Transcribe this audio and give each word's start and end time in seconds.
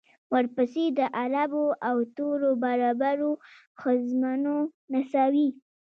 ورپسې 0.33 0.83
د 0.97 0.99
عربو 1.19 1.65
او 1.87 1.95
تورو 2.15 2.49
بربرو 2.63 3.31
ښځمنو 3.79 4.55
نڅاوې. 4.93 5.47